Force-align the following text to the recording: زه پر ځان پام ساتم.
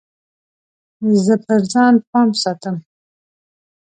زه 1.23 1.33
پر 1.45 1.61
ځان 1.73 1.93
پام 2.09 2.29
ساتم. 2.41 2.75